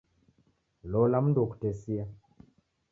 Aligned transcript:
Lola 0.91 1.17
mundu 1.23 1.39
wokutesia. 1.41 2.03